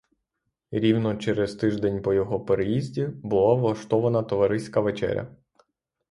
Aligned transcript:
Рівно 0.71 1.15
через 1.15 1.55
тиждень 1.55 2.01
по 2.01 2.13
його 2.13 2.39
переїзді 2.39 3.05
була 3.07 3.53
влаштована 3.53 4.23
товариська 4.23 4.81
вечеря. 4.81 5.35